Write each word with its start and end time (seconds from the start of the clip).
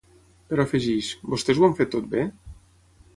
Però 0.53 0.63
afegeix: 0.69 1.09
‘Vostès 1.33 1.61
ho 1.61 1.67
han 1.67 1.75
fet 1.81 1.91
tot 1.97 2.09
bé?’ 2.15 2.25